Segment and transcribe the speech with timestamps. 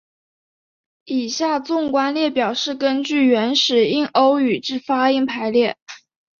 [1.05, 5.77] 以下纵观列表是根据原始印欧语之发音排列。